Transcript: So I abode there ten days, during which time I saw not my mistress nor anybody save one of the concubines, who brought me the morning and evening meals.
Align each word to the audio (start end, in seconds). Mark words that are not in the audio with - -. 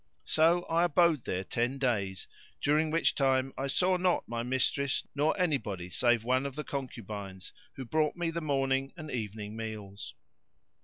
So 0.25 0.63
I 0.63 0.85
abode 0.85 1.25
there 1.25 1.43
ten 1.43 1.77
days, 1.77 2.27
during 2.59 2.89
which 2.89 3.13
time 3.13 3.53
I 3.55 3.67
saw 3.67 3.97
not 3.97 4.27
my 4.27 4.41
mistress 4.41 5.05
nor 5.13 5.39
anybody 5.39 5.91
save 5.91 6.23
one 6.23 6.47
of 6.47 6.55
the 6.55 6.63
concubines, 6.63 7.53
who 7.75 7.85
brought 7.85 8.15
me 8.15 8.31
the 8.31 8.41
morning 8.41 8.93
and 8.97 9.11
evening 9.11 9.55
meals. 9.55 10.15